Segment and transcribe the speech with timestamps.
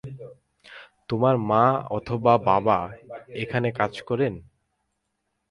[1.09, 1.63] তোমার মা
[1.89, 2.77] অথবা বাবা
[3.35, 4.33] এখানে কাজ করেন?